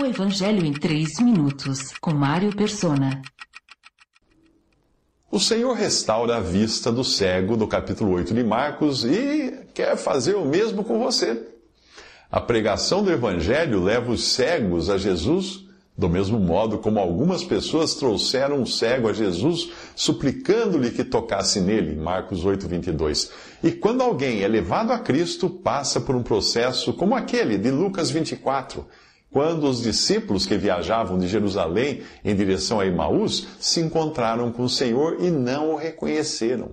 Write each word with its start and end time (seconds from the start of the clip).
O 0.00 0.06
Evangelho 0.06 0.64
em 0.64 0.72
3 0.72 1.18
minutos, 1.18 1.92
com 2.00 2.12
Mário 2.14 2.54
Persona. 2.54 3.20
O 5.28 5.40
Senhor 5.40 5.72
restaura 5.72 6.36
a 6.36 6.40
vista 6.40 6.92
do 6.92 7.02
cego 7.02 7.56
do 7.56 7.66
capítulo 7.66 8.12
8 8.12 8.32
de 8.32 8.44
Marcos 8.44 9.04
e 9.04 9.58
quer 9.74 9.96
fazer 9.96 10.36
o 10.36 10.44
mesmo 10.44 10.84
com 10.84 11.00
você. 11.00 11.48
A 12.30 12.40
pregação 12.40 13.02
do 13.02 13.10
Evangelho 13.10 13.82
leva 13.82 14.12
os 14.12 14.22
cegos 14.22 14.88
a 14.88 14.96
Jesus, 14.96 15.64
do 15.96 16.08
mesmo 16.08 16.38
modo 16.38 16.78
como 16.78 17.00
algumas 17.00 17.42
pessoas 17.42 17.96
trouxeram 17.96 18.60
um 18.60 18.66
cego 18.66 19.08
a 19.08 19.12
Jesus, 19.12 19.72
suplicando-lhe 19.96 20.92
que 20.92 21.02
tocasse 21.02 21.60
nele, 21.60 21.96
Marcos 21.96 22.44
8, 22.44 22.68
22. 22.68 23.32
E 23.64 23.72
quando 23.72 24.02
alguém 24.02 24.42
é 24.42 24.46
levado 24.46 24.92
a 24.92 25.00
Cristo, 25.00 25.50
passa 25.50 26.00
por 26.00 26.14
um 26.14 26.22
processo 26.22 26.92
como 26.92 27.16
aquele 27.16 27.58
de 27.58 27.72
Lucas 27.72 28.12
24 28.12 28.86
quando 29.30 29.68
os 29.68 29.82
discípulos 29.82 30.46
que 30.46 30.56
viajavam 30.56 31.18
de 31.18 31.28
Jerusalém 31.28 32.02
em 32.24 32.34
direção 32.34 32.80
a 32.80 32.86
Emaús 32.86 33.46
se 33.60 33.80
encontraram 33.80 34.50
com 34.50 34.64
o 34.64 34.68
Senhor 34.68 35.18
e 35.20 35.30
não 35.30 35.72
o 35.72 35.76
reconheceram. 35.76 36.72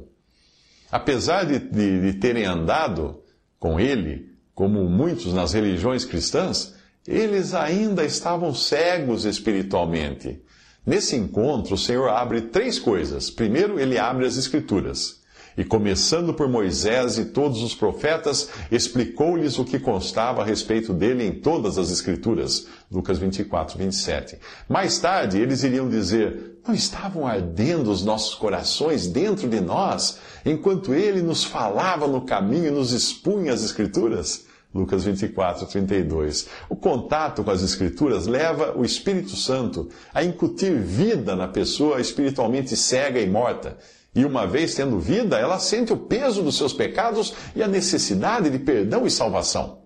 Apesar 0.92 1.46
de, 1.46 1.60
de, 1.60 2.02
de 2.02 2.20
terem 2.20 2.46
andado 2.46 3.22
com 3.60 3.80
ele, 3.80 4.34
como 4.54 4.86
muitos 4.86 5.34
nas 5.34 5.52
religiões 5.52 6.06
cristãs, 6.06 6.76
eles 7.06 7.54
ainda 7.54 8.06
estavam 8.06 8.54
cegos 8.54 9.26
espiritualmente. 9.26 10.42
Nesse 10.86 11.16
encontro, 11.16 11.76
o 11.76 11.78
Senhor 11.78 12.10
abre 12.10 12.42
três 12.42 12.80
coisas. 12.80 13.30
Primeiro, 13.30 13.80
ele 13.80 13.98
abre 13.98 14.26
as 14.26 14.38
Escrituras. 14.38 15.22
E 15.58 15.64
começando 15.64 16.34
por 16.34 16.50
Moisés 16.50 17.18
e 17.18 17.26
todos 17.26 17.64
os 17.64 17.74
profetas, 17.74 18.50
explicou-lhes 18.70 19.58
o 19.58 19.64
que 19.64 19.80
constava 19.80 20.42
a 20.42 20.46
respeito 20.46 20.94
dele 20.94 21.26
em 21.26 21.32
todas 21.32 21.78
as 21.78 21.92
Escrituras. 21.92 22.68
Lucas 22.92 23.18
24, 23.18 23.78
27. 23.78 24.38
Mais 24.68 25.00
tarde, 25.00 25.40
eles 25.40 25.64
iriam 25.64 25.88
dizer: 25.88 26.60
Não 26.68 26.76
estavam 26.76 27.26
ardendo 27.26 27.90
os 27.90 28.04
nossos 28.04 28.36
corações 28.36 29.08
dentro 29.08 29.48
de 29.48 29.62
nós, 29.62 30.20
enquanto 30.46 30.94
ele 30.94 31.22
nos 31.22 31.46
falava 31.46 32.06
no 32.06 32.22
caminho 32.22 32.68
e 32.68 32.72
nos 32.72 32.92
expunha 32.92 33.54
as 33.54 33.64
Escrituras? 33.64 34.44
Lucas 34.74 35.06
24, 35.06 35.68
32. 35.68 36.48
O 36.68 36.76
contato 36.76 37.46
com 37.46 37.52
as 37.52 37.64
Escrituras 37.64 38.28
leva 38.28 38.78
o 38.78 38.84
Espírito 38.84 39.38
Santo 39.38 39.88
a 40.14 40.22
incutir 40.22 40.78
vida 40.82 41.34
na 41.34 41.48
pessoa 41.48 42.02
espiritualmente 42.02 42.76
cega 42.76 43.22
e 43.22 43.30
morta 43.30 43.78
e 44.16 44.24
uma 44.24 44.48
vez 44.48 44.74
tendo 44.74 44.98
vida, 44.98 45.38
ela 45.38 45.60
sente 45.60 45.92
o 45.92 45.98
peso 45.98 46.42
dos 46.42 46.58
seus 46.58 46.72
pecados 46.72 47.34
e 47.54 47.62
a 47.62 47.68
necessidade 47.68 48.50
de 48.50 48.58
perdão 48.58 49.06
e 49.06 49.12
salvação. 49.12 49.80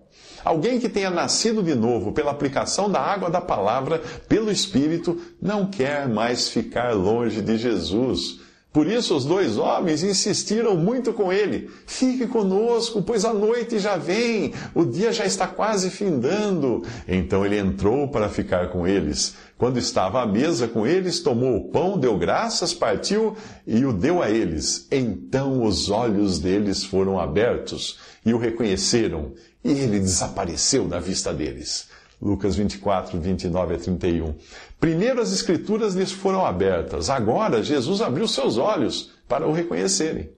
Alguém 0.44 0.78
que 0.78 0.88
tenha 0.88 1.10
nascido 1.10 1.62
de 1.62 1.74
novo 1.74 2.12
pela 2.12 2.30
aplicação 2.30 2.90
da 2.90 3.00
água 3.00 3.28
da 3.28 3.40
palavra, 3.40 4.00
pelo 4.28 4.50
Espírito, 4.50 5.20
não 5.42 5.66
quer 5.66 6.08
mais 6.08 6.48
ficar 6.48 6.94
longe 6.94 7.42
de 7.42 7.58
Jesus. 7.58 8.40
Por 8.72 8.86
isso 8.86 9.16
os 9.16 9.24
dois 9.24 9.58
homens 9.58 10.04
insistiram 10.04 10.76
muito 10.76 11.12
com 11.12 11.32
ele: 11.32 11.68
Fique 11.86 12.26
conosco, 12.28 13.02
pois 13.02 13.24
a 13.24 13.34
noite 13.34 13.80
já 13.80 13.96
vem, 13.96 14.54
o 14.72 14.84
dia 14.84 15.12
já 15.12 15.24
está 15.24 15.48
quase 15.48 15.90
findando. 15.90 16.84
Então 17.08 17.44
ele 17.44 17.58
entrou 17.58 18.06
para 18.06 18.28
ficar 18.28 18.68
com 18.68 18.86
eles. 18.86 19.34
Quando 19.58 19.78
estava 19.78 20.22
à 20.22 20.26
mesa 20.26 20.68
com 20.68 20.86
eles, 20.86 21.18
tomou 21.18 21.56
o 21.56 21.68
pão, 21.68 21.98
deu 21.98 22.16
graças, 22.16 22.72
partiu 22.72 23.36
e 23.66 23.84
o 23.84 23.92
deu 23.92 24.22
a 24.22 24.30
eles. 24.30 24.86
Então 24.90 25.64
os 25.64 25.90
olhos 25.90 26.38
deles 26.38 26.84
foram 26.84 27.18
abertos 27.18 27.98
e 28.24 28.32
o 28.32 28.38
reconheceram, 28.38 29.32
e 29.64 29.70
ele 29.70 29.98
desapareceu 29.98 30.86
da 30.86 31.00
vista 31.00 31.34
deles. 31.34 31.89
Lucas 32.20 32.56
24, 32.56 33.18
29 33.18 33.74
a 33.74 33.78
31. 33.78 34.34
Primeiro 34.78 35.20
as 35.20 35.32
escrituras 35.32 35.94
lhes 35.94 36.12
foram 36.12 36.44
abertas, 36.44 37.08
agora 37.08 37.62
Jesus 37.62 38.00
abriu 38.00 38.28
seus 38.28 38.58
olhos 38.58 39.12
para 39.26 39.46
o 39.46 39.52
reconhecerem. 39.52 40.30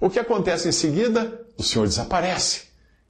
O 0.00 0.08
que 0.08 0.18
acontece 0.18 0.68
em 0.68 0.72
seguida? 0.72 1.40
O 1.56 1.62
Senhor 1.62 1.86
desaparece. 1.86 2.68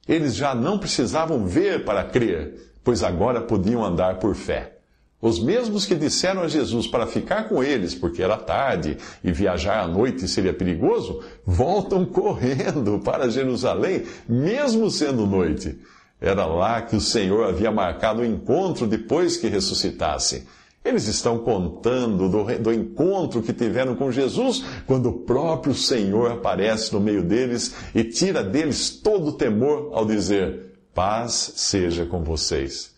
Eles 0.08 0.34
já 0.34 0.54
não 0.54 0.78
precisavam 0.78 1.46
ver 1.46 1.84
para 1.84 2.02
crer, 2.04 2.72
pois 2.82 3.02
agora 3.02 3.42
podiam 3.42 3.84
andar 3.84 4.18
por 4.18 4.34
fé. 4.34 4.78
Os 5.20 5.42
mesmos 5.42 5.84
que 5.84 5.96
disseram 5.96 6.42
a 6.42 6.48
Jesus 6.48 6.86
para 6.86 7.06
ficar 7.06 7.48
com 7.48 7.62
eles, 7.62 7.94
porque 7.94 8.22
era 8.22 8.36
tarde 8.36 8.96
e 9.22 9.32
viajar 9.32 9.80
à 9.82 9.86
noite 9.88 10.28
seria 10.28 10.54
perigoso, 10.54 11.22
voltam 11.44 12.06
correndo 12.06 13.00
para 13.00 13.28
Jerusalém, 13.28 14.04
mesmo 14.28 14.88
sendo 14.90 15.26
noite. 15.26 15.76
Era 16.20 16.46
lá 16.46 16.82
que 16.82 16.96
o 16.96 17.00
Senhor 17.00 17.48
havia 17.48 17.70
marcado 17.70 18.22
o 18.22 18.24
encontro 18.24 18.86
depois 18.86 19.36
que 19.36 19.48
ressuscitasse. 19.48 20.46
Eles 20.84 21.06
estão 21.06 21.38
contando 21.38 22.28
do, 22.28 22.58
do, 22.58 22.72
encontro 22.72 23.42
que 23.42 23.52
tiveram 23.52 23.94
com 23.94 24.10
Jesus, 24.10 24.64
quando 24.86 25.10
o 25.10 25.18
próprio 25.20 25.74
Senhor 25.74 26.32
aparece 26.32 26.92
no 26.92 27.00
meio 27.00 27.22
deles 27.22 27.74
e 27.94 28.04
tira 28.04 28.42
deles 28.42 28.90
todo 28.90 29.28
o 29.28 29.32
temor 29.32 29.90
ao 29.92 30.06
dizer: 30.06 30.78
Paz 30.94 31.52
seja 31.56 32.06
com 32.06 32.22
vocês. 32.22 32.94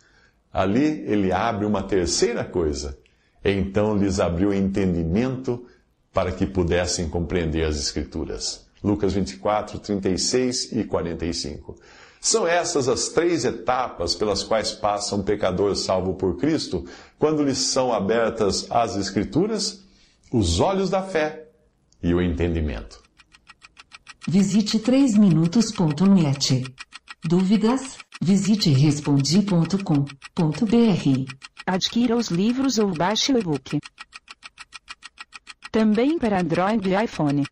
Ali 0.53 1.05
ele 1.07 1.33
abre 1.33 1.67
uma 1.67 1.83
terceira 1.83 2.45
coisa. 2.45 2.99
Então 3.45 3.97
lhes 3.97 4.21
abriu 4.21 4.53
entendimento 4.53 5.65
para 6.13 6.33
que 6.33 6.47
pudessem 6.47 7.09
compreender 7.09 7.65
as 7.65 7.77
Escrituras. 7.77 8.67
Lucas 8.83 9.13
24, 9.13 9.79
36 9.79 10.73
e 10.73 10.85
45. 10.85 11.77
São 12.21 12.47
essas 12.47 12.87
as 12.87 13.09
três 13.09 13.47
etapas 13.47 14.15
pelas 14.15 14.43
quais 14.43 14.73
passa 14.73 15.17
um 15.17 15.23
pecador 15.23 15.75
salvo 15.75 16.15
por 16.15 16.37
Cristo 16.37 16.85
quando 17.19 17.43
lhes 17.43 17.59
são 17.59 17.93
abertas 17.93 18.71
as 18.71 18.95
Escrituras, 18.95 19.83
os 20.31 20.61
olhos 20.61 20.91
da 20.91 21.03
fé 21.03 21.49
e 22.03 22.13
o 22.13 22.21
entendimento. 22.21 23.03
Visite 24.29 24.79
3minutos.net. 24.79 26.65
Dúvidas? 27.25 27.97
Visite 28.21 28.71
respondi.com.br. 28.71 31.35
Adquira 31.67 32.17
os 32.17 32.29
livros 32.29 32.79
ou 32.79 32.93
baixe 32.93 33.33
o 33.33 33.39
e-book. 33.39 33.79
Também 35.73 36.19
para 36.19 36.41
Android 36.41 36.91
e 36.91 37.05
iPhone. 37.05 37.47